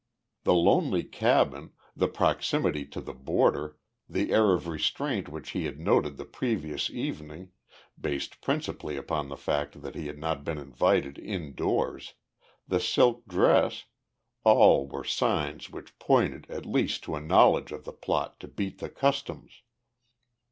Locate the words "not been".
10.17-10.57